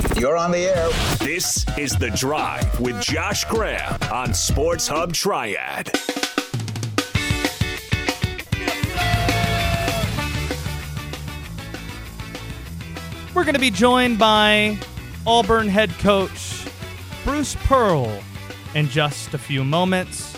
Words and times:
three. 0.00 0.20
You're 0.20 0.36
on 0.36 0.50
the 0.50 0.58
air. 0.58 0.88
This 1.18 1.66
is 1.76 1.92
The 1.92 2.10
Drive 2.10 2.80
with 2.80 3.00
Josh 3.00 3.44
Graham 3.44 3.98
on 4.10 4.34
Sports 4.34 4.88
Hub 4.88 5.12
Triad. 5.12 5.90
We're 13.34 13.44
going 13.44 13.54
to 13.54 13.60
be 13.60 13.70
joined 13.70 14.18
by 14.18 14.78
Auburn 15.26 15.68
head 15.68 15.90
coach 15.98 16.66
Bruce 17.24 17.56
Pearl 17.64 18.22
in 18.74 18.88
just 18.88 19.32
a 19.34 19.38
few 19.38 19.64
moments. 19.64 20.36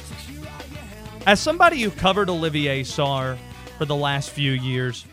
As 1.27 1.41
somebody 1.41 1.81
who 1.81 1.91
covered 1.91 2.29
Olivier 2.29 2.83
Sarr 2.83 3.37
for 3.79 3.85
the 3.85 3.97
last 3.97 4.31
few 4.31 4.53
years, 4.53 5.07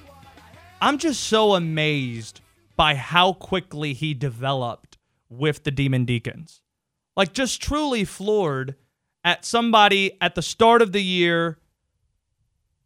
I'm 0.81 0.97
just 0.97 1.23
so 1.23 1.55
amazed 1.55 2.41
by 2.75 2.95
how 2.95 3.33
quickly 3.33 3.93
he 3.93 4.13
developed 4.13 4.97
with 5.29 5.63
the 5.63 5.71
Demon 5.71 6.05
Deacons. 6.05 6.61
Like, 7.16 7.34
just 7.34 7.61
truly 7.61 8.03
floored 8.05 8.75
at 9.23 9.45
somebody 9.45 10.17
at 10.20 10.35
the 10.35 10.41
start 10.41 10.81
of 10.81 10.91
the 10.91 11.03
year, 11.03 11.59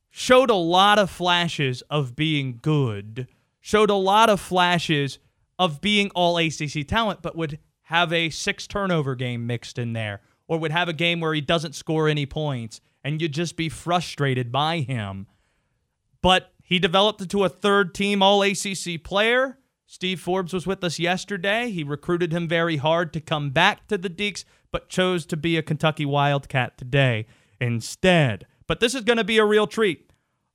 showed 0.09 0.49
a 0.49 0.55
lot 0.55 0.99
of 0.99 1.09
flashes 1.09 1.81
of 1.89 2.15
being 2.15 2.59
good, 2.61 3.27
showed 3.59 3.89
a 3.89 3.95
lot 3.95 4.29
of 4.29 4.39
flashes 4.39 5.19
of 5.57 5.81
being 5.81 6.09
all 6.11 6.37
ACC 6.37 6.87
talent, 6.87 7.21
but 7.21 7.35
would 7.35 7.59
have 7.83 8.11
a 8.11 8.29
six 8.29 8.67
turnover 8.67 9.15
game 9.15 9.45
mixed 9.45 9.77
in 9.77 9.93
there, 9.93 10.21
or 10.47 10.57
would 10.57 10.71
have 10.71 10.89
a 10.89 10.93
game 10.93 11.19
where 11.19 11.33
he 11.33 11.41
doesn't 11.41 11.75
score 11.75 12.07
any 12.07 12.25
points, 12.25 12.81
and 13.03 13.21
you'd 13.21 13.33
just 13.33 13.55
be 13.55 13.69
frustrated 13.69 14.51
by 14.51 14.79
him. 14.79 15.27
But 16.21 16.51
he 16.63 16.79
developed 16.79 17.21
into 17.21 17.43
a 17.43 17.49
third 17.49 17.93
team 17.93 18.23
All 18.23 18.41
ACC 18.41 19.03
player. 19.03 19.59
Steve 19.87 20.19
Forbes 20.19 20.53
was 20.53 20.65
with 20.65 20.83
us 20.83 20.97
yesterday. 20.99 21.69
He 21.69 21.83
recruited 21.83 22.31
him 22.31 22.47
very 22.47 22.77
hard 22.77 23.13
to 23.13 23.21
come 23.21 23.51
back 23.51 23.87
to 23.87 23.97
the 23.97 24.09
Deacs, 24.09 24.43
but 24.71 24.89
chose 24.89 25.25
to 25.27 25.37
be 25.37 25.57
a 25.57 25.61
Kentucky 25.61 26.05
Wildcat 26.05 26.77
today 26.77 27.27
instead. 27.61 28.47
But 28.67 28.79
this 28.79 28.95
is 28.95 29.03
going 29.03 29.17
to 29.17 29.23
be 29.23 29.37
a 29.37 29.45
real 29.45 29.67
treat. 29.67 30.11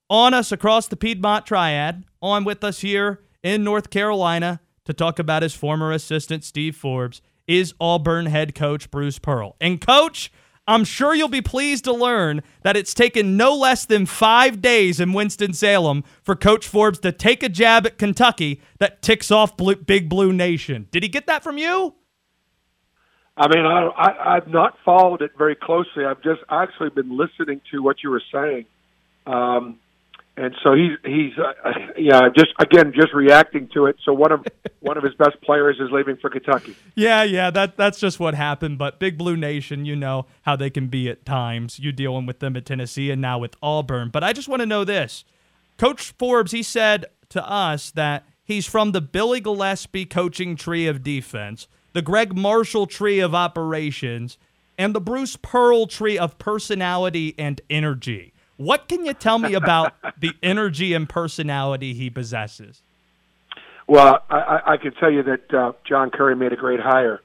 On 0.09 0.35
us 0.35 0.51
across 0.51 0.89
the 0.89 0.97
Piedmont 0.97 1.47
Triad, 1.47 2.05
on 2.21 2.45
with 2.45 2.65
us 2.65 2.81
here 2.81 3.21
in 3.45 3.63
North 3.63 3.91
Carolina 3.91 4.61
to 4.85 4.93
talk 4.93 5.21
about 5.21 5.43
his 5.43 5.55
former 5.55 5.93
assistant, 5.93 6.43
Steve 6.43 6.75
Forbes, 6.75 7.23
is 7.47 7.75
Auburn 7.81 8.27
head 8.27 8.55
coach 8.55 8.91
Bruce 8.91 9.21
Pearl. 9.21 9.55
And, 9.61 9.81
coach, 9.81 10.33
I'm 10.71 10.85
sure 10.85 11.17
you'll 11.17 11.27
be 11.27 11.43
pleased 11.43 11.83
to 11.85 11.93
learn 11.93 12.43
that 12.63 12.77
it's 12.77 12.95
taken 12.95 13.37
no 13.37 13.57
less 13.57 13.85
than 13.85 14.07
five 14.07 14.63
days 14.63 15.01
in 15.01 15.13
Winston-Salem 15.13 16.05
for 16.23 16.37
Coach 16.37 16.69
Forbes 16.69 17.01
to 17.01 17.11
take 17.11 17.43
a 17.43 17.49
jab 17.49 17.87
at 17.87 17.99
Kentucky 17.99 18.61
that 18.79 19.03
ticks 19.03 19.33
off 19.33 19.57
Blue, 19.57 19.75
Big 19.75 20.09
Blue 20.09 20.33
Nation. 20.33 20.87
Did 20.93 21.03
he 21.03 21.09
get 21.09 21.27
that 21.27 21.43
from 21.43 21.59
you? 21.59 21.97
I 23.37 23.49
mean, 23.49 23.67
I, 23.67 23.89
I, 23.89 24.37
I've 24.37 24.47
not 24.47 24.77
followed 24.85 25.23
it 25.23 25.33
very 25.37 25.57
closely. 25.57 26.05
I've 26.05 26.23
just 26.23 26.43
actually 26.49 26.91
been 26.91 27.17
listening 27.17 27.61
to 27.73 27.83
what 27.83 28.05
you 28.05 28.11
were 28.11 28.23
saying. 28.33 28.67
Um, 29.27 29.81
and 30.41 30.55
so 30.65 30.75
he's 30.75 30.93
he's 31.05 31.33
uh, 31.39 31.71
yeah 31.99 32.29
just 32.35 32.53
again 32.59 32.93
just 32.95 33.13
reacting 33.13 33.69
to 33.75 33.87
it. 33.87 33.97
So 34.05 34.13
one 34.13 34.33
of 34.33 34.45
one 34.81 34.97
of 34.97 35.05
his 35.05 35.15
best 35.15 35.41
players 35.43 35.77
is 35.79 35.91
leaving 35.93 36.17
for 36.17 36.31
Kentucky. 36.31 36.75
Yeah, 36.95 37.23
yeah, 37.23 37.51
that 37.51 37.77
that's 37.77 38.01
just 38.01 38.19
what 38.19 38.35
happened. 38.35 38.79
But 38.79 38.99
Big 38.99 39.19
Blue 39.19 39.37
Nation, 39.37 39.85
you 39.85 39.97
know 39.97 40.27
how 40.43 40.57
they 40.57 40.71
can 40.71 40.89
be 40.89 41.09
at 41.11 41.27
times. 41.27 41.79
You 41.79 41.93
dealing 41.93 42.27
with 42.27 42.39
them 42.39 42.57
at 42.57 42.65
Tennessee 42.65 43.11
and 43.11 43.21
now 43.21 43.39
with 43.39 43.55
Auburn. 43.63 44.09
But 44.09 44.25
I 44.25 44.33
just 44.33 44.49
want 44.49 44.61
to 44.61 44.67
know 44.67 44.85
this, 44.85 45.25
Coach 45.77 46.15
Forbes. 46.19 46.53
He 46.53 46.63
said 46.63 47.07
to 47.29 47.47
us 47.47 47.91
that 47.93 48.27
he's 48.43 48.67
from 48.67 48.93
the 48.93 49.03
Billy 49.03 49.41
Gillispie 49.41 50.09
coaching 50.09 50.57
tree 50.57 50.87
of 50.87 51.03
defense, 51.03 51.69
the 51.93 52.03
Gregg 52.03 52.35
Marshall 52.35 52.87
tree 52.87 53.21
of 53.21 53.35
operations, 53.35 54.39
and 54.79 54.95
the 54.95 55.01
Bruce 55.01 55.37
Pearl 55.37 55.87
tree 55.87 56.19
of 56.19 56.39
personality 56.39 57.35
and 57.37 57.61
energy. 57.69 58.33
What 58.61 58.89
can 58.89 59.07
you 59.07 59.15
tell 59.15 59.39
me 59.39 59.55
about 59.55 59.95
the 60.21 60.33
energy 60.43 60.93
and 60.93 61.09
personality 61.09 61.95
he 61.95 62.11
possesses? 62.11 62.83
Well, 63.87 64.19
I, 64.29 64.61
I 64.67 64.77
can 64.77 64.93
tell 64.93 65.11
you 65.11 65.23
that 65.23 65.55
uh, 65.55 65.73
John 65.89 66.11
Currie 66.11 66.37
made 66.37 66.53
a 66.53 66.57
great 66.57 66.79
hire, 66.79 67.23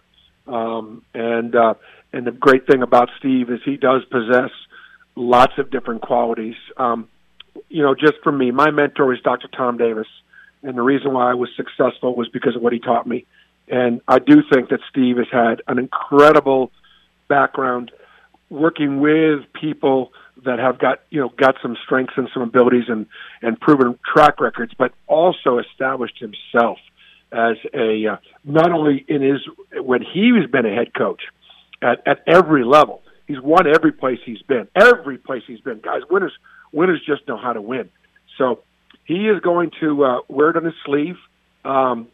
um, 0.47 1.03
and 1.13 1.53
uh, 1.53 1.73
and 2.13 2.25
the 2.25 2.31
great 2.31 2.65
thing 2.67 2.81
about 2.81 3.09
Steve 3.19 3.49
is 3.49 3.59
he 3.65 3.75
does 3.75 4.05
possess 4.05 4.49
lots 5.17 5.51
of 5.57 5.71
different 5.71 6.03
qualities. 6.03 6.55
Um, 6.77 7.09
you 7.67 7.83
know, 7.83 7.95
just 7.95 8.13
for 8.23 8.31
me, 8.31 8.51
my 8.51 8.71
mentor 8.71 9.13
is 9.13 9.19
Dr. 9.19 9.49
Tom 9.49 9.75
Davis, 9.75 10.07
and 10.63 10.77
the 10.77 10.83
reason 10.83 11.11
why 11.11 11.31
I 11.31 11.33
was 11.33 11.49
successful 11.57 12.15
was 12.15 12.29
because 12.29 12.55
of 12.55 12.61
what 12.61 12.71
he 12.71 12.79
taught 12.79 13.05
me. 13.05 13.25
And 13.67 13.99
I 14.07 14.19
do 14.19 14.41
think 14.53 14.69
that 14.69 14.79
Steve 14.89 15.17
has 15.17 15.27
had 15.33 15.61
an 15.67 15.79
incredible 15.79 16.71
background 17.27 17.91
working 18.49 19.01
with 19.01 19.41
people 19.51 20.13
that 20.43 20.59
have 20.59 20.77
got 20.79 21.01
you 21.09 21.21
know 21.21 21.29
got 21.29 21.55
some 21.61 21.77
strengths 21.85 22.13
and 22.17 22.29
some 22.33 22.43
abilities 22.43 22.85
and 22.87 23.05
and 23.41 23.59
proven 23.59 23.97
track 24.05 24.39
records, 24.39 24.73
but 24.77 24.93
also 25.07 25.59
established 25.59 26.19
himself 26.19 26.77
as 27.31 27.57
a 27.73 28.07
uh, 28.07 28.17
not 28.43 28.71
only 28.71 29.05
in 29.07 29.21
his 29.21 29.41
when 29.73 30.01
he 30.01 30.31
has 30.39 30.49
been 30.49 30.65
a 30.65 30.73
head 30.73 30.93
coach 30.93 31.21
at 31.81 32.05
at 32.05 32.23
every 32.27 32.63
level. 32.63 33.01
He's 33.27 33.41
won 33.41 33.65
every 33.65 33.91
place 33.91 34.19
he's 34.23 34.41
been. 34.43 34.67
Every 34.75 35.17
place 35.17 35.41
he's 35.47 35.59
been, 35.59 35.79
guys. 35.79 36.01
Winners 36.09 36.33
winners 36.71 37.01
just 37.05 37.27
know 37.27 37.37
how 37.37 37.53
to 37.53 37.61
win. 37.61 37.89
So 38.37 38.59
he 39.05 39.27
is 39.27 39.39
going 39.41 39.71
to 39.79 40.03
uh, 40.03 40.19
wear 40.27 40.51
it 40.51 40.57
on 40.57 40.65
his 40.65 40.73
sleeve. 40.85 41.15
Um, 41.63 42.07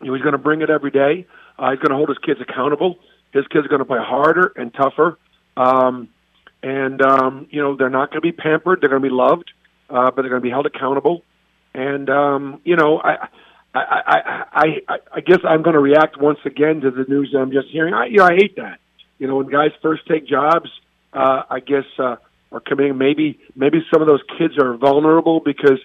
he's 0.00 0.08
going 0.08 0.32
to 0.32 0.38
bring 0.38 0.62
it 0.62 0.70
every 0.70 0.90
day. 0.90 1.26
Uh, 1.58 1.70
he's 1.70 1.80
going 1.80 1.90
to 1.90 1.96
hold 1.96 2.08
his 2.08 2.18
kids 2.18 2.40
accountable. 2.40 2.98
His 3.32 3.46
kids 3.48 3.66
are 3.66 3.68
going 3.68 3.80
to 3.80 3.84
play 3.84 3.98
harder 4.00 4.52
and 4.56 4.72
tougher. 4.72 5.18
Um, 5.56 6.08
and 6.62 7.00
um, 7.02 7.46
you 7.50 7.60
know 7.62 7.76
they're 7.76 7.90
not 7.90 8.10
going 8.10 8.20
to 8.22 8.26
be 8.26 8.32
pampered; 8.32 8.80
they're 8.80 8.90
going 8.90 9.02
to 9.02 9.08
be 9.08 9.14
loved, 9.14 9.50
uh, 9.88 10.10
but 10.10 10.22
they're 10.22 10.30
going 10.30 10.42
to 10.42 10.46
be 10.46 10.50
held 10.50 10.66
accountable. 10.66 11.22
And 11.74 12.10
um, 12.10 12.60
you 12.64 12.76
know, 12.76 12.98
I, 12.98 13.28
I, 13.74 13.80
I, 13.80 14.66
I, 14.88 14.98
I 15.14 15.20
guess 15.20 15.38
I'm 15.44 15.62
going 15.62 15.74
to 15.74 15.80
react 15.80 16.20
once 16.20 16.40
again 16.44 16.80
to 16.80 16.90
the 16.90 17.04
news 17.04 17.30
that 17.32 17.38
I'm 17.38 17.52
just 17.52 17.68
hearing. 17.68 17.94
I, 17.94 18.06
you 18.06 18.18
know, 18.18 18.24
I 18.24 18.34
hate 18.34 18.56
that. 18.56 18.80
You 19.18 19.26
know, 19.28 19.36
when 19.36 19.48
guys 19.48 19.70
first 19.82 20.06
take 20.06 20.26
jobs, 20.26 20.70
uh, 21.12 21.42
I 21.48 21.60
guess 21.60 21.84
uh, 21.98 22.16
are 22.52 22.60
coming. 22.60 22.98
Maybe, 22.98 23.38
maybe 23.54 23.84
some 23.92 24.02
of 24.02 24.08
those 24.08 24.22
kids 24.38 24.58
are 24.58 24.76
vulnerable 24.76 25.40
because 25.40 25.78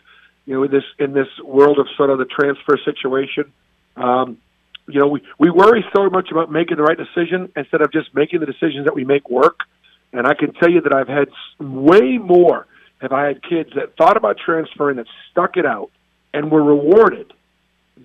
you 0.46 0.54
know, 0.54 0.64
in 0.64 0.72
this 0.72 0.84
in 1.00 1.14
this 1.14 1.28
world 1.44 1.80
of 1.80 1.88
sort 1.98 2.10
of 2.10 2.18
the 2.18 2.26
transfer 2.26 2.78
situation. 2.84 3.52
Um, 3.96 4.38
you 4.88 5.00
know, 5.00 5.08
we, 5.08 5.22
we 5.40 5.50
worry 5.50 5.84
so 5.96 6.10
much 6.10 6.30
about 6.32 6.52
making 6.52 6.78
the 6.78 6.84
right 6.84 6.98
decision 6.98 7.52
instead 7.56 7.82
of 7.82 7.92
just 7.92 8.14
making 8.14 8.40
the 8.40 8.46
decisions 8.46 8.86
that 8.86 8.94
we 8.94 9.04
make 9.04 9.30
work. 9.30 9.62
And 10.18 10.28
I 10.28 10.34
can 10.34 10.54
tell 10.54 10.70
you 10.70 10.82
that 10.82 10.94
I've 10.94 11.08
had 11.08 11.30
way 11.60 12.18
more 12.18 12.68
have 13.02 13.12
I 13.12 13.28
had 13.28 13.44
kids 13.44 13.72
that 13.76 13.98
thought 13.98 14.18
about 14.18 14.38
transferring 14.44 14.98
that 14.98 15.08
stuck 15.32 15.58
it 15.58 15.66
out 15.66 15.92
and 16.34 16.52
were 16.52 16.64
rewarded 16.64 17.34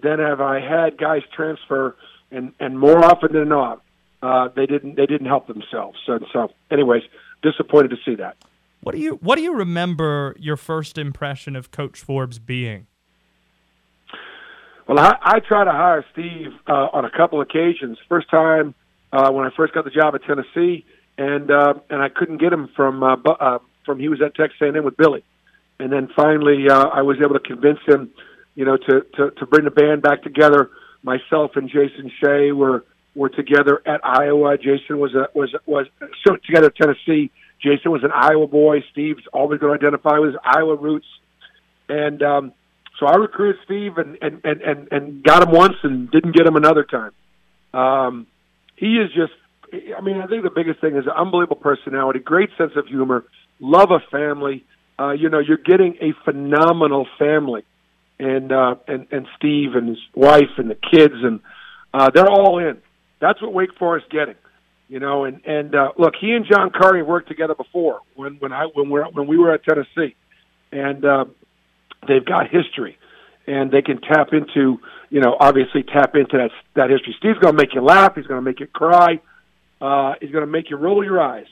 than 0.02 0.18
have 0.18 0.40
I 0.40 0.60
had 0.60 0.98
guys 0.98 1.22
transfer 1.34 1.96
and 2.30 2.52
and 2.60 2.78
more 2.78 3.04
often 3.04 3.32
than 3.32 3.48
not 3.48 3.82
uh, 4.22 4.48
they 4.54 4.66
didn't 4.66 4.96
they 4.96 5.06
didn't 5.06 5.26
help 5.26 5.46
themselves. 5.46 5.98
So 6.06 6.18
so 6.32 6.52
anyways, 6.70 7.02
disappointed 7.42 7.90
to 7.90 7.96
see 8.04 8.16
that. 8.16 8.36
What 8.82 8.94
do 8.94 9.00
you 9.00 9.14
what 9.22 9.36
do 9.36 9.42
you 9.42 9.54
remember 9.54 10.34
your 10.38 10.56
first 10.56 10.98
impression 10.98 11.56
of 11.56 11.70
Coach 11.70 12.00
Forbes 12.00 12.38
being? 12.38 12.86
Well, 14.86 14.98
I, 14.98 15.16
I 15.20 15.40
tried 15.40 15.64
to 15.64 15.72
hire 15.72 16.04
Steve 16.12 16.48
uh, 16.66 16.88
on 16.92 17.04
a 17.04 17.10
couple 17.10 17.40
occasions. 17.40 17.96
First 18.08 18.28
time 18.28 18.74
uh, 19.12 19.30
when 19.30 19.46
I 19.46 19.50
first 19.56 19.72
got 19.72 19.84
the 19.84 19.90
job 19.90 20.14
at 20.14 20.24
Tennessee, 20.24 20.84
and 21.20 21.50
uh, 21.50 21.74
and 21.90 22.02
I 22.02 22.08
couldn't 22.08 22.38
get 22.38 22.50
him 22.50 22.70
from 22.74 23.02
uh, 23.02 23.16
uh, 23.16 23.58
from 23.84 24.00
he 24.00 24.08
was 24.08 24.22
at 24.22 24.34
Texas 24.34 24.58
A&M 24.62 24.82
with 24.82 24.96
Billy, 24.96 25.22
and 25.78 25.92
then 25.92 26.08
finally 26.16 26.64
uh, 26.68 26.86
I 26.86 27.02
was 27.02 27.18
able 27.22 27.34
to 27.34 27.40
convince 27.40 27.78
him, 27.86 28.10
you 28.54 28.64
know, 28.64 28.78
to, 28.78 29.02
to 29.16 29.30
to 29.32 29.46
bring 29.46 29.64
the 29.64 29.70
band 29.70 30.00
back 30.00 30.22
together. 30.22 30.70
Myself 31.02 31.52
and 31.56 31.68
Jason 31.68 32.10
Shay 32.22 32.52
were 32.52 32.84
were 33.14 33.28
together 33.28 33.82
at 33.84 34.00
Iowa. 34.02 34.56
Jason 34.56 34.98
was 34.98 35.14
a 35.14 35.28
was 35.34 35.54
was 35.66 35.86
together 36.46 36.68
at 36.68 36.76
Tennessee. 36.76 37.30
Jason 37.62 37.90
was 37.90 38.02
an 38.02 38.12
Iowa 38.14 38.46
boy. 38.46 38.82
Steve's 38.90 39.22
always 39.30 39.60
going 39.60 39.78
to 39.78 39.86
identify 39.86 40.18
with 40.18 40.30
his 40.30 40.40
Iowa 40.42 40.76
roots, 40.76 41.06
and 41.90 42.22
um, 42.22 42.52
so 42.98 43.04
I 43.04 43.16
recruited 43.16 43.60
Steve 43.66 43.98
and 43.98 44.16
and 44.22 44.40
and 44.42 44.62
and, 44.62 44.88
and 44.90 45.22
got 45.22 45.46
him 45.46 45.54
once 45.54 45.76
and 45.82 46.10
didn't 46.10 46.34
get 46.34 46.46
him 46.46 46.56
another 46.56 46.84
time. 46.84 47.12
Um, 47.74 48.26
he 48.76 48.96
is 48.96 49.10
just 49.12 49.32
I 49.72 50.00
mean, 50.00 50.20
I 50.20 50.26
think 50.26 50.42
the 50.42 50.50
biggest 50.54 50.80
thing 50.80 50.96
is 50.96 51.04
an 51.06 51.12
unbelievable 51.16 51.56
personality, 51.56 52.18
great 52.18 52.50
sense 52.58 52.72
of 52.76 52.86
humor, 52.86 53.24
love 53.60 53.90
of 53.90 54.02
family. 54.10 54.64
Uh, 54.98 55.12
you 55.12 55.28
know, 55.28 55.38
you're 55.38 55.56
getting 55.56 55.96
a 56.00 56.12
phenomenal 56.24 57.06
family, 57.18 57.62
and 58.18 58.52
uh, 58.52 58.74
and 58.86 59.06
and 59.10 59.26
Steve 59.36 59.74
and 59.74 59.88
his 59.88 59.98
wife 60.14 60.58
and 60.58 60.68
the 60.68 60.74
kids, 60.74 61.14
and 61.22 61.40
uh, 61.94 62.10
they're 62.14 62.28
all 62.28 62.58
in. 62.58 62.78
That's 63.20 63.40
what 63.40 63.52
Wake 63.52 63.74
Forest 63.78 64.10
getting, 64.10 64.34
you 64.88 64.98
know. 65.00 65.24
And 65.24 65.40
and 65.46 65.74
uh, 65.74 65.92
look, 65.98 66.14
he 66.20 66.32
and 66.32 66.44
John 66.50 66.70
Currie 66.70 67.02
worked 67.02 67.28
together 67.28 67.54
before 67.54 68.00
when 68.14 68.34
when 68.40 68.52
I 68.52 68.66
when 68.74 68.90
we 68.90 69.00
when 69.12 69.26
we 69.26 69.38
were 69.38 69.54
at 69.54 69.62
Tennessee, 69.64 70.16
and 70.72 71.04
uh, 71.04 71.24
they've 72.08 72.24
got 72.24 72.50
history. 72.50 72.98
and 73.46 73.70
they 73.70 73.82
can 73.82 74.00
tap 74.00 74.28
into, 74.32 74.78
you 75.10 75.20
know, 75.20 75.36
obviously 75.40 75.82
tap 75.82 76.14
into 76.14 76.36
that 76.36 76.50
that 76.74 76.90
history. 76.90 77.14
Steve's 77.18 77.38
going 77.38 77.56
to 77.56 77.60
make 77.62 77.74
you 77.74 77.80
laugh. 77.82 78.14
He's 78.14 78.26
going 78.26 78.38
to 78.38 78.44
make 78.44 78.60
you 78.60 78.66
cry. 78.66 79.20
Uh, 79.80 80.14
he's 80.20 80.30
going 80.30 80.44
to 80.44 80.50
make 80.50 80.70
you 80.70 80.76
roll 80.76 81.04
your 81.04 81.20
eyes. 81.20 81.46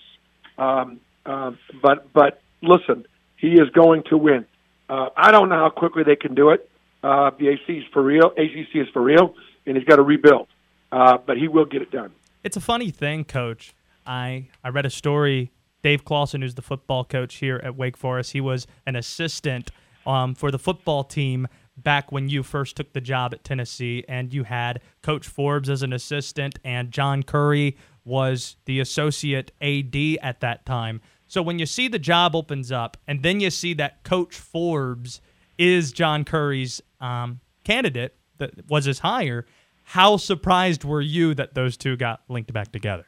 Um, 0.58 1.00
uh, 1.24 1.52
but 1.82 2.12
but 2.12 2.40
listen, 2.62 3.06
he 3.36 3.52
is 3.52 3.70
going 3.70 4.02
to 4.10 4.18
win. 4.18 4.44
Uh, 4.88 5.10
I 5.16 5.30
don't 5.30 5.48
know 5.48 5.56
how 5.56 5.70
quickly 5.70 6.02
they 6.02 6.16
can 6.16 6.34
do 6.34 6.50
it. 6.50 6.68
Uh, 7.02 7.30
the 7.38 7.48
AC 7.48 7.72
is 7.72 7.84
for 7.92 8.02
real. 8.02 8.32
ACC 8.36 8.76
is 8.76 8.88
for 8.92 9.02
real, 9.02 9.34
and 9.66 9.76
he's 9.76 9.86
got 9.86 9.96
to 9.96 10.02
rebuild. 10.02 10.48
Uh, 10.90 11.18
but 11.18 11.36
he 11.36 11.48
will 11.48 11.66
get 11.66 11.82
it 11.82 11.90
done. 11.90 12.12
It's 12.42 12.56
a 12.56 12.60
funny 12.60 12.90
thing, 12.90 13.24
Coach. 13.24 13.74
I 14.06 14.48
I 14.64 14.70
read 14.70 14.86
a 14.86 14.90
story. 14.90 15.52
Dave 15.82 16.04
Clawson, 16.04 16.42
who's 16.42 16.54
the 16.54 16.62
football 16.62 17.04
coach 17.04 17.36
here 17.36 17.60
at 17.62 17.76
Wake 17.76 17.96
Forest, 17.96 18.32
he 18.32 18.40
was 18.40 18.66
an 18.84 18.96
assistant 18.96 19.70
um, 20.06 20.34
for 20.34 20.50
the 20.50 20.58
football 20.58 21.04
team 21.04 21.46
back 21.76 22.10
when 22.10 22.28
you 22.28 22.42
first 22.42 22.76
took 22.76 22.92
the 22.92 23.00
job 23.00 23.32
at 23.32 23.44
Tennessee, 23.44 24.04
and 24.08 24.34
you 24.34 24.42
had 24.44 24.80
Coach 25.02 25.28
Forbes 25.28 25.70
as 25.70 25.82
an 25.82 25.92
assistant, 25.92 26.58
and 26.64 26.90
John 26.90 27.22
Currie 27.22 27.76
was 28.08 28.56
the 28.64 28.80
associate 28.80 29.52
AD 29.60 29.94
at 30.22 30.40
that 30.40 30.66
time. 30.66 31.00
So 31.28 31.42
when 31.42 31.58
you 31.58 31.66
see 31.66 31.88
the 31.88 31.98
job 31.98 32.34
opens 32.34 32.72
up, 32.72 32.96
and 33.06 33.22
then 33.22 33.38
you 33.38 33.50
see 33.50 33.74
that 33.74 34.02
Coach 34.02 34.34
Forbes 34.34 35.20
is 35.58 35.92
John 35.92 36.24
Currie's 36.24 36.80
um, 37.00 37.40
candidate 37.64 38.16
that 38.38 38.68
was 38.68 38.86
his 38.86 39.00
hire, 39.00 39.46
how 39.84 40.16
surprised 40.16 40.84
were 40.84 41.00
you 41.00 41.34
that 41.34 41.54
those 41.54 41.76
two 41.76 41.96
got 41.96 42.22
linked 42.28 42.52
back 42.52 42.72
together? 42.72 43.06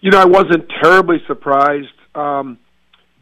You 0.00 0.10
know, 0.10 0.20
I 0.20 0.26
wasn't 0.26 0.70
terribly 0.82 1.18
surprised 1.26 1.88
um, 2.14 2.58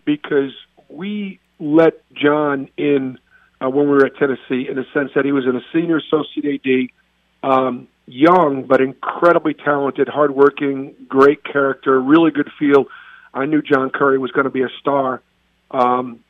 because 0.05 0.52
we 0.88 1.41
let 1.59 1.94
John 2.12 2.69
in 2.76 3.19
uh, 3.61 3.70
when 3.70 3.87
we 3.87 3.93
were 3.93 4.06
at 4.06 4.17
Tennessee 4.17 4.69
in 4.69 4.76
the 4.76 4.85
sense 4.93 5.11
that 5.14 5.25
he 5.25 5.32
was 5.32 5.44
in 5.49 5.56
a 5.56 5.61
senior 5.73 5.99
associate 5.99 6.61
AD, 6.64 7.50
um, 7.50 7.88
young 8.06 8.64
but 8.67 8.81
incredibly 8.81 9.55
talented, 9.55 10.08
hardworking, 10.08 10.94
great 11.08 11.44
character, 11.44 12.00
really 12.00 12.31
good 12.31 12.50
feel. 12.58 12.87
I 13.35 13.47
knew 13.47 13.62
John 13.62 13.91
Currie 13.91 14.19
was 14.19 14.31
going 14.31 14.44
to 14.44 14.50
be 14.50 14.62
a 14.62 14.70
star. 14.81 15.23
Um, 15.70 16.20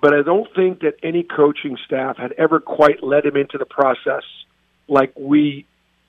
but 0.00 0.14
I 0.14 0.22
don't 0.22 0.48
think 0.54 0.80
that 0.80 0.94
any 1.02 1.22
coaching 1.22 1.78
staff 1.86 2.16
had 2.16 2.32
ever 2.32 2.60
quite 2.60 3.02
let 3.02 3.24
him 3.24 3.36
into 3.36 3.58
the 3.58 3.64
process 3.64 4.24
like 4.88 5.12
we 5.16 5.66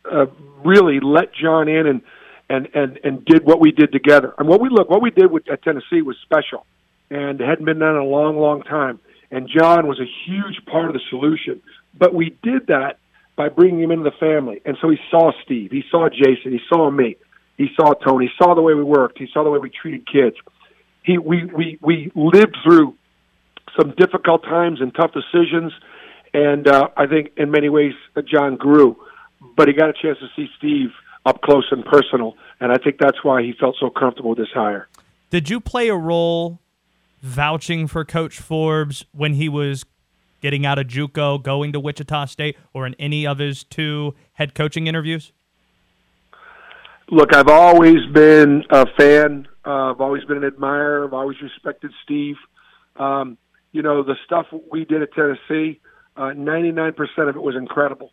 uh, 0.10 0.26
really 0.64 1.00
let 1.00 1.34
John 1.34 1.68
in 1.68 1.88
and 1.88 2.02
and 2.50 2.70
and 2.74 3.00
and 3.04 3.26
did 3.26 3.46
what 3.46 3.60
we 3.60 3.72
did 3.72 3.92
together. 3.92 4.34
And 4.38 4.48
what 4.48 4.62
we 4.62 4.70
look, 4.70 4.90
what 4.90 5.02
we 5.02 5.12
did 5.12 5.32
with 5.32 5.50
at 5.50 5.64
Tennessee 5.64 6.02
was 6.02 6.18
special, 6.24 6.66
and 7.10 7.40
it 7.40 7.46
hadn't 7.46 7.66
been 7.66 7.80
done 7.80 7.96
in 7.96 8.02
a 8.02 8.06
long, 8.06 8.38
long 8.38 8.64
time. 8.64 9.00
And 9.32 9.50
John 9.50 9.88
was 9.88 10.00
a 10.00 10.06
huge 10.26 10.66
part 10.66 10.88
of 10.88 10.94
the 10.94 11.02
solution. 11.10 11.62
But 11.98 12.14
we 12.14 12.36
did 12.44 12.68
that 12.68 12.98
by 13.36 13.50
bringing 13.50 13.84
him 13.84 13.92
into 13.92 14.04
the 14.04 14.16
family. 14.18 14.62
And 14.66 14.78
so 14.82 14.90
he 14.90 14.98
saw 15.12 15.32
Steve, 15.44 15.72
he 15.72 15.84
saw 15.92 16.10
Jason, 16.10 16.52
he 16.52 16.60
saw 16.70 16.90
me, 16.90 17.18
he 17.58 17.68
saw 17.76 17.94
Tony, 17.94 18.28
he 18.28 18.32
saw 18.44 18.56
the 18.56 18.62
way 18.62 18.74
we 18.74 18.84
worked, 18.84 19.18
he 19.18 19.28
saw 19.34 19.44
the 19.44 19.50
way 19.50 19.60
we 19.60 19.70
treated 19.70 20.08
kids. 20.08 20.36
He 21.04 21.18
we 21.18 21.46
we 21.46 21.78
we 21.82 22.12
lived 22.16 22.58
through 22.64 22.96
some 23.78 23.94
difficult 23.98 24.44
times 24.44 24.82
and 24.82 24.94
tough 24.94 25.12
decisions. 25.14 25.74
And 26.34 26.68
uh, 26.68 26.90
I 26.98 27.08
think 27.08 27.32
in 27.38 27.52
many 27.52 27.70
ways, 27.70 27.94
uh, 28.16 28.22
John 28.22 28.58
grew, 28.58 28.98
but 29.56 29.68
he 29.68 29.74
got 29.74 29.90
a 29.90 29.94
chance 29.94 30.18
to 30.20 30.28
see 30.36 30.50
Steve 30.58 30.90
up 31.26 31.42
close 31.42 31.66
and 31.72 31.84
personal, 31.86 32.36
and 32.60 32.72
I 32.72 32.78
think 32.78 32.98
that's 33.00 33.24
why 33.24 33.42
he 33.42 33.54
felt 33.60 33.76
so 33.80 33.90
comfortable 33.90 34.32
with 34.32 34.40
this 34.40 34.52
hire. 34.54 34.88
Did 35.30 35.50
you 35.50 35.60
play 35.60 35.88
a 35.88 35.96
role 35.96 36.60
vouching 37.22 37.88
for 37.88 38.06
Coach 38.06 38.38
Forbes 38.38 39.06
when 39.12 39.34
he 39.34 39.50
was 39.50 39.86
getting 40.46 40.64
out 40.64 40.78
of 40.78 40.86
JUCO, 40.86 41.42
going 41.42 41.74
to 41.74 41.80
Wichita 41.80 42.26
State, 42.26 42.56
or 42.72 42.86
in 42.86 42.94
any 43.00 43.26
of 43.26 43.40
his 43.40 43.64
two 43.64 44.14
head 44.34 44.54
coaching 44.54 44.86
interviews? 44.86 45.34
Look, 47.10 47.36
I've 47.36 47.48
always 47.48 48.06
been 48.14 48.64
a 48.70 48.86
fan. 48.96 49.48
Uh, 49.66 49.90
I've 49.90 50.02
always 50.02 50.24
been 50.26 50.38
an 50.38 50.44
admirer. 50.44 51.04
I've 51.04 51.14
always 51.14 51.42
respected 51.42 51.90
Steve. 52.04 52.36
Um, 52.96 53.40
you 53.72 53.82
know, 53.82 54.04
the 54.04 54.14
stuff 54.24 54.46
we 54.72 54.86
did 54.86 55.02
at 55.02 55.14
Tennessee, 55.14 55.80
uh, 56.16 56.34
99% 56.36 56.94
of 57.28 57.36
it 57.36 57.42
was 57.42 57.56
incredible. 57.56 58.12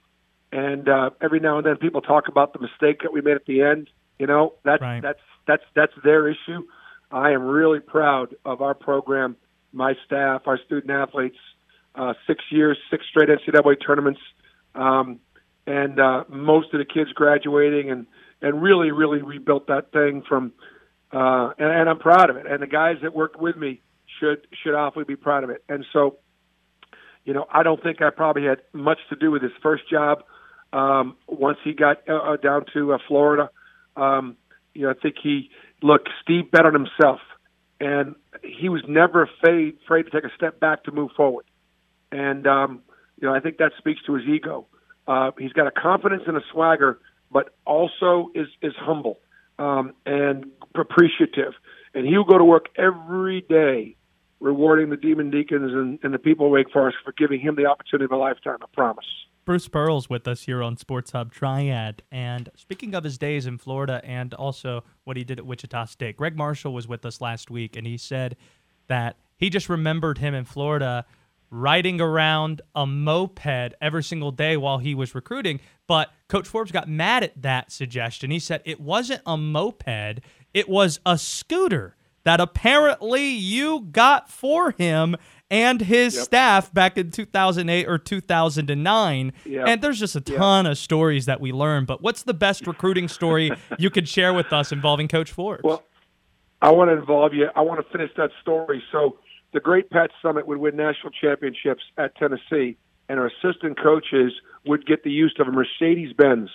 And 0.50 0.88
uh, 0.88 1.10
every 1.20 1.38
now 1.38 1.58
and 1.58 1.66
then 1.66 1.76
people 1.76 2.00
talk 2.00 2.28
about 2.28 2.54
the 2.54 2.60
mistake 2.60 3.02
that 3.02 3.12
we 3.12 3.20
made 3.20 3.36
at 3.36 3.44
the 3.44 3.60
end. 3.60 3.90
You 4.18 4.26
know, 4.26 4.54
that's 4.64 4.80
right. 4.80 5.02
that's 5.02 5.20
that's 5.46 5.64
that's 5.74 5.92
their 6.02 6.28
issue. 6.28 6.62
I 7.10 7.32
am 7.32 7.42
really 7.42 7.80
proud 7.80 8.34
of 8.46 8.62
our 8.62 8.74
program, 8.74 9.36
my 9.70 9.94
staff, 10.06 10.42
our 10.46 10.58
student 10.64 10.90
athletes. 10.90 11.36
Uh, 11.94 12.14
six 12.26 12.42
years, 12.50 12.78
six 12.90 13.04
straight 13.10 13.28
NCAA 13.28 13.76
tournaments, 13.84 14.20
um, 14.74 15.20
and 15.66 16.00
uh, 16.00 16.24
most 16.28 16.72
of 16.72 16.78
the 16.78 16.86
kids 16.86 17.12
graduating, 17.12 17.90
and 17.90 18.06
and 18.40 18.62
really, 18.62 18.90
really 18.90 19.22
rebuilt 19.22 19.66
that 19.68 19.92
thing 19.92 20.22
from. 20.28 20.52
Uh, 21.12 21.52
and, 21.58 21.70
and 21.70 21.90
I'm 21.90 21.98
proud 21.98 22.30
of 22.30 22.36
it. 22.36 22.46
And 22.46 22.62
the 22.62 22.66
guys 22.66 22.96
that 23.02 23.14
worked 23.14 23.38
with 23.38 23.54
me, 23.54 23.82
should 24.18 24.46
should 24.62 24.74
awfully 24.74 25.04
be 25.04 25.16
proud 25.16 25.44
of 25.44 25.50
it. 25.50 25.64
And 25.68 25.84
so, 25.92 26.18
you 27.24 27.32
know, 27.32 27.46
I 27.52 27.62
don't 27.62 27.82
think 27.82 28.02
I 28.02 28.10
probably 28.10 28.44
had 28.44 28.58
much 28.72 28.98
to 29.10 29.16
do 29.16 29.30
with 29.30 29.42
his 29.42 29.52
first 29.62 29.88
job. 29.90 30.24
Um, 30.72 31.16
once 31.28 31.58
he 31.64 31.74
got 31.74 31.98
uh, 32.08 32.14
uh, 32.16 32.36
down 32.36 32.64
to 32.72 32.94
uh, 32.94 32.98
Florida, 33.06 33.50
um, 33.96 34.36
you 34.74 34.82
know, 34.82 34.90
I 34.90 34.94
think 34.94 35.16
he 35.22 35.50
look. 35.82 36.02
Steve 36.22 36.50
bet 36.50 36.64
on 36.64 36.72
himself, 36.72 37.20
and 37.80 38.14
he 38.42 38.68
was 38.68 38.82
never 38.88 39.22
afraid 39.22 39.76
afraid 39.84 40.04
to 40.04 40.10
take 40.10 40.24
a 40.24 40.34
step 40.34 40.60
back 40.60 40.84
to 40.84 40.92
move 40.92 41.10
forward. 41.16 41.44
And 42.12 42.46
um, 42.46 42.82
you 43.20 43.26
know, 43.26 43.34
I 43.34 43.40
think 43.40 43.58
that 43.58 43.72
speaks 43.78 44.00
to 44.06 44.14
his 44.14 44.24
ego. 44.26 44.66
Uh, 45.06 45.32
he's 45.38 45.52
got 45.52 45.66
a 45.66 45.72
confidence 45.72 46.22
and 46.26 46.36
a 46.36 46.42
swagger, 46.52 47.00
but 47.30 47.54
also 47.66 48.30
is 48.34 48.46
is 48.62 48.74
humble 48.78 49.18
um, 49.58 49.92
and 50.06 50.46
appreciative. 50.74 51.54
And 51.94 52.06
he'll 52.06 52.24
go 52.24 52.38
to 52.38 52.44
work 52.44 52.66
every 52.76 53.42
day 53.42 53.96
rewarding 54.40 54.90
the 54.90 54.96
Demon 54.96 55.30
Deacons 55.30 55.72
and, 55.72 55.98
and 56.02 56.12
the 56.12 56.18
people 56.18 56.46
of 56.46 56.52
Wake 56.52 56.70
Forest 56.70 56.98
for 57.04 57.12
giving 57.12 57.40
him 57.40 57.54
the 57.54 57.66
opportunity 57.66 58.04
of 58.04 58.12
a 58.12 58.16
lifetime. 58.16 58.58
I 58.60 58.66
promise. 58.72 59.04
Bruce 59.44 59.66
Pearl's 59.66 60.08
with 60.08 60.28
us 60.28 60.42
here 60.42 60.62
on 60.62 60.76
Sports 60.76 61.10
Hub 61.12 61.32
Triad. 61.32 62.02
And 62.12 62.48
speaking 62.54 62.94
of 62.94 63.02
his 63.02 63.18
days 63.18 63.46
in 63.46 63.58
Florida 63.58 64.00
and 64.04 64.34
also 64.34 64.84
what 65.04 65.16
he 65.16 65.24
did 65.24 65.38
at 65.38 65.46
Wichita 65.46 65.86
State, 65.86 66.16
Gregg 66.16 66.36
Marshall 66.36 66.72
was 66.72 66.86
with 66.86 67.04
us 67.04 67.20
last 67.20 67.50
week, 67.50 67.74
and 67.76 67.86
he 67.86 67.96
said 67.96 68.36
that 68.86 69.16
he 69.36 69.50
just 69.50 69.68
remembered 69.68 70.18
him 70.18 70.34
in 70.34 70.44
Florida 70.44 71.04
riding 71.52 72.00
around 72.00 72.62
a 72.74 72.86
moped 72.86 73.74
every 73.80 74.02
single 74.02 74.32
day 74.32 74.56
while 74.56 74.78
he 74.78 74.94
was 74.94 75.14
recruiting. 75.14 75.60
But 75.86 76.10
Coach 76.28 76.48
Forbes 76.48 76.72
got 76.72 76.88
mad 76.88 77.22
at 77.22 77.40
that 77.42 77.70
suggestion. 77.70 78.30
He 78.30 78.38
said 78.38 78.62
it 78.64 78.80
wasn't 78.80 79.20
a 79.26 79.36
moped, 79.36 80.20
it 80.54 80.68
was 80.68 80.98
a 81.04 81.18
scooter 81.18 81.94
that 82.24 82.40
apparently 82.40 83.28
you 83.28 83.80
got 83.90 84.30
for 84.30 84.70
him 84.72 85.16
and 85.50 85.82
his 85.82 86.14
yep. 86.14 86.24
staff 86.24 86.72
back 86.72 86.96
in 86.96 87.10
2008 87.10 87.86
or 87.86 87.98
2009. 87.98 89.32
Yep. 89.44 89.64
And 89.68 89.82
there's 89.82 89.98
just 89.98 90.16
a 90.16 90.20
ton 90.20 90.64
yep. 90.64 90.72
of 90.72 90.78
stories 90.78 91.26
that 91.26 91.40
we 91.40 91.52
learn. 91.52 91.84
But 91.84 92.00
what's 92.00 92.22
the 92.22 92.32
best 92.32 92.66
recruiting 92.66 93.08
story 93.08 93.50
you 93.78 93.90
could 93.90 94.08
share 94.08 94.32
with 94.32 94.52
us 94.52 94.72
involving 94.72 95.08
Coach 95.08 95.32
Forbes? 95.32 95.62
Well, 95.62 95.82
I 96.62 96.70
want 96.70 96.90
to 96.90 96.96
involve 96.96 97.34
you. 97.34 97.48
I 97.54 97.60
want 97.60 97.84
to 97.84 97.92
finish 97.92 98.10
that 98.16 98.30
story. 98.40 98.82
So 98.92 99.18
the 99.52 99.60
Great 99.60 99.90
Pat 99.90 100.10
Summitt 100.22 100.46
would 100.46 100.58
win 100.58 100.76
national 100.76 101.12
championships 101.12 101.82
at 101.98 102.16
Tennessee, 102.16 102.76
and 103.08 103.20
our 103.20 103.26
assistant 103.26 103.78
coaches 103.80 104.32
would 104.66 104.86
get 104.86 105.04
the 105.04 105.10
use 105.10 105.34
of 105.38 105.48
a 105.48 105.52
Mercedes 105.52 106.12
Benz 106.14 106.50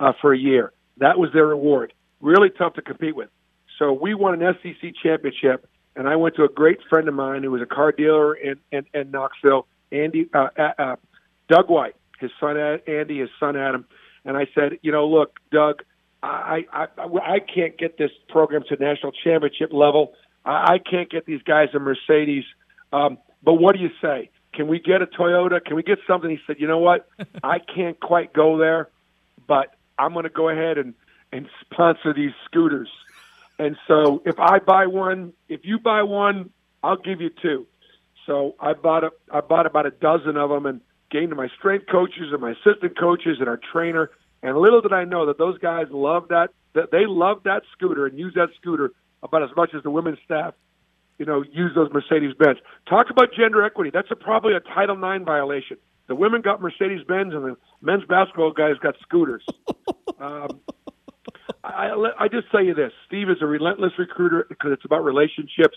uh, 0.00 0.12
for 0.20 0.32
a 0.32 0.38
year. 0.38 0.72
That 0.98 1.18
was 1.18 1.30
their 1.32 1.46
reward. 1.46 1.92
Really 2.20 2.50
tough 2.50 2.74
to 2.74 2.82
compete 2.82 3.16
with. 3.16 3.28
So 3.78 3.92
we 3.92 4.14
won 4.14 4.40
an 4.40 4.54
SEC 4.62 4.92
championship, 5.02 5.68
and 5.96 6.08
I 6.08 6.16
went 6.16 6.36
to 6.36 6.44
a 6.44 6.48
great 6.48 6.78
friend 6.88 7.08
of 7.08 7.14
mine 7.14 7.42
who 7.42 7.50
was 7.50 7.62
a 7.62 7.66
car 7.66 7.92
dealer 7.92 8.34
in 8.34 8.56
in, 8.70 8.86
in 8.94 9.10
Knoxville, 9.10 9.66
Andy 9.90 10.28
uh, 10.34 10.48
uh, 10.56 10.72
uh 10.78 10.96
Doug 11.48 11.68
White, 11.68 11.96
his 12.20 12.30
son 12.38 12.56
Andy, 12.86 13.20
his 13.20 13.30
son 13.40 13.56
Adam, 13.56 13.84
and 14.24 14.36
I 14.36 14.46
said, 14.54 14.78
you 14.82 14.92
know, 14.92 15.06
look, 15.06 15.38
Doug, 15.50 15.82
I 16.22 16.64
I 16.72 16.86
I 17.22 17.38
can't 17.40 17.76
get 17.76 17.98
this 17.98 18.10
program 18.28 18.62
to 18.68 18.76
national 18.76 19.12
championship 19.12 19.72
level. 19.72 20.14
I, 20.44 20.74
I 20.74 20.78
can't 20.78 21.10
get 21.10 21.26
these 21.26 21.42
guys 21.42 21.68
a 21.74 21.78
Mercedes. 21.78 22.44
Um, 22.92 23.18
but 23.42 23.54
what 23.54 23.74
do 23.74 23.82
you 23.82 23.90
say? 24.00 24.30
Can 24.52 24.68
we 24.68 24.78
get 24.78 25.02
a 25.02 25.06
Toyota? 25.06 25.64
Can 25.64 25.76
we 25.76 25.82
get 25.82 25.98
something? 26.06 26.30
He 26.30 26.38
said, 26.46 26.56
you 26.58 26.68
know 26.68 26.78
what? 26.78 27.08
I 27.42 27.58
can't 27.58 27.98
quite 27.98 28.32
go 28.32 28.56
there, 28.56 28.88
but 29.46 29.74
I'm 29.98 30.12
going 30.12 30.24
to 30.24 30.30
go 30.30 30.48
ahead 30.48 30.78
and 30.78 30.94
and 31.32 31.48
sponsor 31.62 32.14
these 32.14 32.30
scooters. 32.44 32.88
And 33.58 33.76
so 33.88 34.22
if 34.24 34.38
I 34.38 34.60
buy 34.60 34.86
one, 34.86 35.32
if 35.48 35.64
you 35.64 35.80
buy 35.80 36.02
one, 36.02 36.50
I'll 36.82 36.96
give 36.96 37.20
you 37.20 37.30
two. 37.42 37.66
So 38.24 38.54
I 38.60 38.72
bought 38.72 39.04
a, 39.04 39.10
I 39.32 39.40
bought 39.40 39.66
about 39.66 39.86
a 39.86 39.90
dozen 39.90 40.36
of 40.36 40.50
them 40.50 40.64
and 40.64 40.80
gave 41.10 41.30
to 41.30 41.34
my 41.34 41.48
strength 41.58 41.86
coaches 41.90 42.32
and 42.32 42.40
my 42.40 42.52
assistant 42.52 42.98
coaches 42.98 43.38
and 43.40 43.48
our 43.48 43.60
trainer. 43.72 44.10
And 44.42 44.56
little 44.56 44.80
did 44.80 44.92
I 44.92 45.04
know 45.04 45.26
that 45.26 45.38
those 45.38 45.58
guys 45.58 45.86
loved 45.90 46.28
that, 46.28 46.50
that 46.74 46.90
they 46.90 47.06
loved 47.06 47.44
that 47.44 47.62
scooter 47.72 48.06
and 48.06 48.18
use 48.18 48.34
that 48.34 48.50
scooter 48.60 48.92
about 49.24 49.42
as 49.42 49.50
much 49.56 49.70
as 49.74 49.82
the 49.82 49.90
women's 49.90 50.18
staff 50.24 50.54
you 51.18 51.26
know, 51.26 51.44
use 51.52 51.72
those 51.74 51.90
Mercedes 51.92 52.34
Benz. 52.38 52.58
Talk 52.88 53.10
about 53.10 53.28
gender 53.36 53.62
equity. 53.64 53.90
That's 53.92 54.10
a, 54.10 54.16
probably 54.16 54.54
a 54.54 54.60
Title 54.60 54.96
IX 54.96 55.24
violation. 55.24 55.76
The 56.06 56.14
women 56.14 56.42
got 56.42 56.60
Mercedes 56.60 57.04
Benz, 57.06 57.32
and 57.32 57.44
the 57.44 57.56
men's 57.80 58.04
basketball 58.04 58.52
guys 58.52 58.74
got 58.82 58.96
scooters. 59.02 59.44
um, 60.18 60.60
I, 61.62 61.92
I 62.18 62.28
just 62.28 62.50
tell 62.50 62.62
you 62.62 62.74
this: 62.74 62.92
Steve 63.06 63.30
is 63.30 63.38
a 63.40 63.46
relentless 63.46 63.92
recruiter 63.98 64.44
because 64.48 64.72
it's 64.72 64.84
about 64.84 65.04
relationships. 65.04 65.76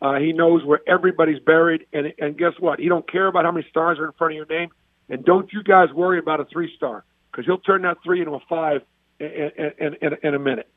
Uh, 0.00 0.16
he 0.16 0.32
knows 0.32 0.64
where 0.64 0.80
everybody's 0.86 1.40
buried, 1.40 1.86
and 1.92 2.12
and 2.18 2.38
guess 2.38 2.52
what? 2.60 2.78
He 2.78 2.88
don't 2.88 3.10
care 3.10 3.26
about 3.26 3.44
how 3.44 3.52
many 3.52 3.66
stars 3.68 3.98
are 3.98 4.06
in 4.06 4.12
front 4.12 4.34
of 4.34 4.36
your 4.36 4.46
name. 4.46 4.68
And 5.08 5.24
don't 5.24 5.52
you 5.52 5.62
guys 5.62 5.88
worry 5.92 6.18
about 6.18 6.40
a 6.40 6.44
three 6.44 6.72
star 6.76 7.04
because 7.30 7.46
he'll 7.46 7.58
turn 7.58 7.82
that 7.82 7.98
three 8.04 8.20
into 8.20 8.32
a 8.32 8.40
five 8.48 8.82
in, 9.18 9.50
in, 9.78 9.96
in, 10.00 10.16
in 10.22 10.34
a 10.34 10.38
minute. 10.38 10.68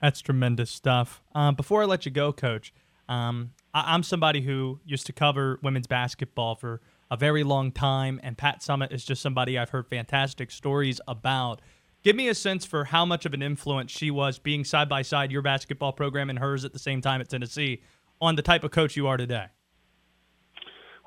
That's 0.00 0.20
tremendous 0.20 0.70
stuff. 0.70 1.22
Um, 1.34 1.54
before 1.54 1.82
I 1.82 1.86
let 1.86 2.04
you 2.04 2.12
go, 2.12 2.32
Coach, 2.32 2.72
um, 3.08 3.52
I- 3.72 3.94
I'm 3.94 4.02
somebody 4.02 4.42
who 4.42 4.80
used 4.84 5.06
to 5.06 5.12
cover 5.12 5.58
women's 5.62 5.86
basketball 5.86 6.54
for 6.54 6.80
a 7.10 7.16
very 7.16 7.44
long 7.44 7.72
time, 7.72 8.20
and 8.22 8.36
Pat 8.36 8.60
Summitt 8.60 8.92
is 8.92 9.04
just 9.04 9.22
somebody 9.22 9.58
I've 9.58 9.70
heard 9.70 9.86
fantastic 9.88 10.50
stories 10.50 11.00
about. 11.06 11.60
Give 12.02 12.14
me 12.16 12.28
a 12.28 12.34
sense 12.34 12.64
for 12.64 12.84
how 12.84 13.04
much 13.04 13.26
of 13.26 13.34
an 13.34 13.42
influence 13.42 13.90
she 13.90 14.10
was 14.10 14.38
being 14.38 14.64
side 14.64 14.88
by 14.88 15.02
side 15.02 15.32
your 15.32 15.42
basketball 15.42 15.92
program 15.92 16.30
and 16.30 16.38
hers 16.38 16.64
at 16.64 16.72
the 16.72 16.78
same 16.78 17.00
time 17.00 17.20
at 17.20 17.28
Tennessee 17.28 17.82
on 18.20 18.36
the 18.36 18.42
type 18.42 18.64
of 18.64 18.70
coach 18.70 18.96
you 18.96 19.06
are 19.06 19.16
today. 19.16 19.46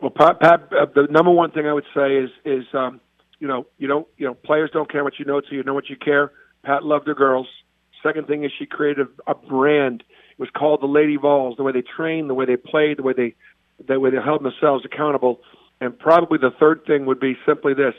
Well, 0.01 0.11
Pat, 0.11 0.39
Pat 0.39 0.69
uh, 0.71 0.85
the 0.93 1.07
number 1.09 1.31
one 1.31 1.51
thing 1.51 1.67
I 1.67 1.73
would 1.73 1.85
say 1.93 2.15
is 2.15 2.29
is 2.45 2.65
um, 2.73 3.01
you 3.39 3.47
know 3.47 3.67
you 3.77 3.87
don't 3.87 4.07
you 4.17 4.25
know 4.25 4.33
players 4.33 4.69
don't 4.71 4.89
care 4.89 5.03
what 5.03 5.19
you 5.19 5.25
know, 5.25 5.41
so 5.41 5.47
you 5.55 5.63
know 5.63 5.73
what 5.73 5.89
you 5.89 5.97
care. 5.97 6.31
Pat 6.63 6.83
loved 6.83 7.07
her 7.07 7.15
girls. 7.15 7.47
Second 8.03 8.27
thing 8.27 8.43
is 8.43 8.51
she 8.57 8.65
created 8.65 9.07
a, 9.27 9.31
a 9.31 9.35
brand. 9.35 10.03
It 10.31 10.39
was 10.39 10.49
called 10.49 10.81
the 10.81 10.87
Lady 10.87 11.17
Vols. 11.17 11.57
The 11.57 11.63
way 11.63 11.71
they 11.71 11.81
trained, 11.81 12.29
the 12.29 12.33
way 12.33 12.45
they 12.45 12.57
played, 12.57 12.97
the 12.97 13.03
way 13.03 13.13
they 13.13 13.35
the 13.87 13.99
way 13.99 14.09
they 14.09 14.17
held 14.17 14.43
themselves 14.43 14.85
accountable. 14.85 15.39
And 15.81 15.97
probably 15.97 16.37
the 16.37 16.51
third 16.51 16.85
thing 16.85 17.05
would 17.05 17.19
be 17.19 17.37
simply 17.45 17.73
this: 17.73 17.95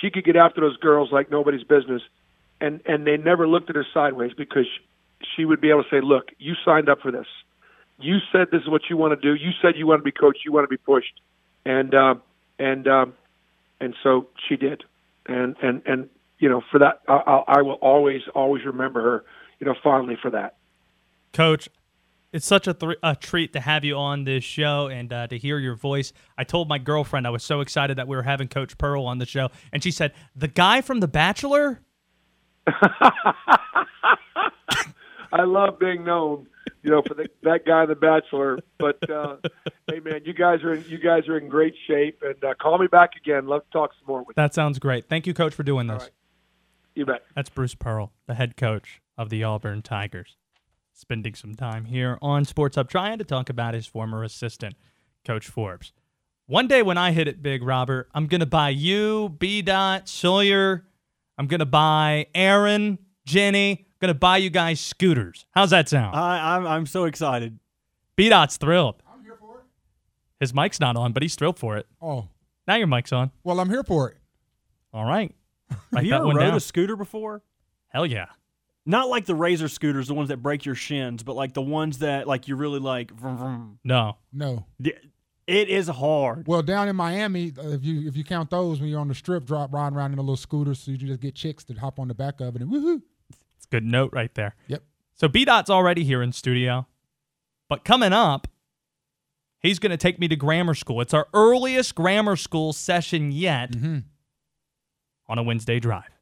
she 0.00 0.10
could 0.10 0.24
get 0.24 0.36
after 0.36 0.60
those 0.60 0.76
girls 0.78 1.10
like 1.12 1.30
nobody's 1.30 1.64
business, 1.64 2.02
and 2.60 2.80
and 2.86 3.06
they 3.06 3.16
never 3.16 3.46
looked 3.46 3.70
at 3.70 3.76
her 3.76 3.86
sideways 3.92 4.32
because 4.36 4.66
she 5.36 5.44
would 5.44 5.60
be 5.60 5.70
able 5.70 5.84
to 5.84 5.90
say, 5.90 6.00
"Look, 6.00 6.30
you 6.38 6.54
signed 6.64 6.88
up 6.88 7.00
for 7.00 7.10
this. 7.10 7.26
You 7.98 8.18
said 8.32 8.48
this 8.50 8.62
is 8.62 8.68
what 8.68 8.82
you 8.88 8.96
want 8.96 9.20
to 9.20 9.20
do. 9.20 9.34
You 9.34 9.50
said 9.60 9.76
you 9.76 9.86
want 9.86 10.00
to 10.00 10.04
be 10.04 10.12
coached. 10.12 10.40
You 10.44 10.52
want 10.52 10.64
to 10.64 10.68
be 10.68 10.78
pushed." 10.78 11.20
And 11.64 11.94
uh, 11.94 12.14
and 12.58 12.88
um, 12.88 13.14
and 13.80 13.94
so 14.02 14.28
she 14.48 14.56
did. 14.56 14.84
And 15.26 15.56
and 15.62 15.82
and 15.86 16.08
you 16.40 16.48
know, 16.48 16.62
for 16.72 16.78
that, 16.78 17.02
I, 17.06 17.42
I 17.46 17.62
will 17.62 17.74
always 17.74 18.22
always 18.34 18.64
remember 18.64 19.00
her, 19.02 19.24
you 19.60 19.66
know, 19.66 19.74
fondly 19.82 20.16
for 20.20 20.30
that. 20.30 20.56
Coach, 21.32 21.68
it's 22.32 22.46
such 22.46 22.66
a, 22.66 22.74
th- 22.74 22.96
a 23.02 23.14
treat 23.14 23.52
to 23.52 23.60
have 23.60 23.84
you 23.84 23.96
on 23.96 24.24
this 24.24 24.42
show 24.42 24.88
and 24.88 25.12
uh, 25.12 25.26
to 25.28 25.38
hear 25.38 25.58
your 25.58 25.76
voice. 25.76 26.12
I 26.38 26.44
told 26.44 26.68
my 26.68 26.78
girlfriend 26.78 27.26
I 27.26 27.30
was 27.30 27.44
so 27.44 27.60
excited 27.60 27.98
that 27.98 28.08
we 28.08 28.16
were 28.16 28.22
having 28.22 28.48
Coach 28.48 28.78
Pearl 28.78 29.04
on 29.04 29.18
the 29.18 29.26
show, 29.26 29.50
and 29.72 29.82
she 29.82 29.90
said, 29.90 30.12
"The 30.34 30.48
guy 30.48 30.80
from 30.80 31.00
The 31.00 31.08
Bachelor." 31.08 31.80
I 35.32 35.44
love 35.44 35.78
being 35.78 36.04
known, 36.04 36.48
you 36.82 36.90
know, 36.90 37.02
for 37.06 37.14
the, 37.14 37.28
that 37.42 37.64
guy, 37.64 37.86
The 37.86 37.94
Bachelor. 37.94 38.58
But 38.78 39.08
uh, 39.10 39.36
hey, 39.88 40.00
man, 40.00 40.22
you 40.24 40.32
guys 40.32 40.62
are 40.62 40.74
in, 40.74 40.84
you 40.88 40.98
guys 40.98 41.28
are 41.28 41.38
in 41.38 41.48
great 41.48 41.74
shape, 41.86 42.22
and 42.22 42.42
uh, 42.42 42.54
call 42.54 42.78
me 42.78 42.86
back 42.86 43.10
again. 43.16 43.46
Love 43.46 43.64
to 43.66 43.70
talk 43.70 43.90
some 44.00 44.06
more 44.06 44.20
with 44.20 44.28
you. 44.28 44.34
That 44.36 44.54
sounds 44.54 44.78
great. 44.78 45.08
Thank 45.08 45.26
you, 45.26 45.34
Coach, 45.34 45.54
for 45.54 45.62
doing 45.62 45.86
this. 45.86 46.10
Right. 46.90 47.00
You 47.00 47.06
bet. 47.06 47.22
That's 47.34 47.48
Bruce 47.50 47.74
Pearl, 47.74 48.12
the 48.26 48.34
head 48.34 48.56
coach 48.56 49.00
of 49.16 49.28
the 49.30 49.44
Auburn 49.44 49.82
Tigers, 49.82 50.36
spending 50.92 51.34
some 51.34 51.54
time 51.54 51.86
here 51.86 52.18
on 52.20 52.44
Sports 52.44 52.76
Hub 52.76 52.88
Triad 52.90 53.18
to 53.18 53.24
talk 53.24 53.48
about 53.48 53.74
his 53.74 53.86
former 53.86 54.22
assistant, 54.24 54.74
Coach 55.24 55.46
Forbes. 55.48 55.92
One 56.46 56.66
day 56.66 56.82
when 56.82 56.98
I 56.98 57.12
hit 57.12 57.28
it 57.28 57.42
big, 57.42 57.62
Robert, 57.62 58.08
I'm 58.12 58.26
going 58.26 58.40
to 58.40 58.46
buy 58.46 58.70
you, 58.70 59.36
B. 59.38 59.62
Dot, 59.62 60.08
Sawyer. 60.08 60.84
I'm 61.38 61.46
going 61.46 61.60
to 61.60 61.66
buy 61.66 62.26
Aaron, 62.34 62.98
Jenny. 63.24 63.70
I'm 63.70 63.86
going 64.00 64.12
to 64.14 64.18
buy 64.18 64.38
you 64.38 64.50
guys 64.50 64.80
scooters. 64.80 65.46
How's 65.52 65.70
that 65.70 65.88
sound? 65.88 66.16
I, 66.16 66.56
I'm 66.56 66.66
I'm 66.66 66.86
so 66.86 67.04
excited. 67.04 67.58
B. 68.16 68.28
Dot's 68.28 68.56
thrilled. 68.56 69.02
I'm 69.10 69.22
here 69.22 69.36
for 69.38 69.58
it. 69.60 69.64
His 70.40 70.52
mic's 70.52 70.80
not 70.80 70.96
on, 70.96 71.12
but 71.12 71.22
he's 71.22 71.36
thrilled 71.36 71.58
for 71.58 71.76
it. 71.76 71.86
Oh, 72.02 72.28
Now 72.66 72.74
your 72.76 72.86
mic's 72.88 73.12
on. 73.12 73.30
well, 73.44 73.60
I'm 73.60 73.68
here 73.70 73.84
for 73.84 74.08
it. 74.10 74.16
All 74.92 75.04
right. 75.04 75.32
Have 75.94 76.04
you 76.04 76.14
ever 76.14 76.24
rode 76.24 76.38
down. 76.40 76.54
a 76.56 76.60
scooter 76.60 76.96
before? 76.96 77.42
Hell 77.88 78.06
yeah. 78.06 78.26
Not 78.86 79.08
like 79.08 79.26
the 79.26 79.34
razor 79.34 79.68
scooters, 79.68 80.08
the 80.08 80.14
ones 80.14 80.28
that 80.30 80.38
break 80.38 80.64
your 80.64 80.74
shins, 80.74 81.22
but 81.22 81.36
like 81.36 81.52
the 81.54 81.62
ones 81.62 81.98
that 81.98 82.26
like 82.26 82.48
you 82.48 82.56
really 82.56 82.80
like. 82.80 83.10
Vroom, 83.12 83.36
vroom. 83.36 83.78
No. 83.84 84.16
No. 84.32 84.66
The- 84.78 84.96
It 85.46 85.68
is 85.68 85.88
hard. 85.88 86.46
Well, 86.48 86.62
down 86.62 86.88
in 86.88 86.96
Miami, 86.96 87.52
uh, 87.58 87.68
if 87.70 87.84
you 87.84 88.08
if 88.08 88.16
you 88.16 88.24
count 88.24 88.50
those 88.50 88.80
when 88.80 88.88
you're 88.88 89.00
on 89.00 89.08
the 89.08 89.14
strip, 89.14 89.44
drop 89.44 89.72
riding 89.72 89.96
around 89.98 90.12
in 90.12 90.18
a 90.18 90.22
little 90.22 90.36
scooter, 90.36 90.74
so 90.74 90.90
you 90.92 90.96
just 90.96 91.20
get 91.20 91.34
chicks 91.34 91.64
to 91.64 91.74
hop 91.74 91.98
on 91.98 92.08
the 92.08 92.14
back 92.14 92.40
of 92.40 92.56
it 92.56 92.62
and 92.62 92.70
woohoo. 92.72 93.02
It's 93.56 93.66
a 93.66 93.68
good 93.70 93.84
note 93.84 94.12
right 94.12 94.34
there. 94.34 94.54
Yep. 94.68 94.82
So 95.14 95.28
B 95.28 95.44
Dot's 95.44 95.68
already 95.70 96.04
here 96.04 96.22
in 96.22 96.32
studio. 96.32 96.86
But 97.68 97.84
coming 97.84 98.12
up, 98.12 98.48
he's 99.60 99.78
going 99.78 99.90
to 99.90 99.96
take 99.96 100.18
me 100.18 100.26
to 100.28 100.36
grammar 100.36 100.74
school. 100.74 101.00
It's 101.00 101.12
our 101.14 101.28
earliest 101.34 101.94
grammar 101.94 102.36
school 102.36 102.72
session 102.72 103.30
yet 103.30 103.72
Mm-hmm. 103.72 103.98
On 105.30 105.38
a 105.38 105.42
Wednesday 105.42 105.80
drive. 105.80 106.19